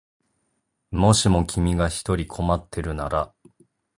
[0.89, 3.35] もしも君が一人困ってるなら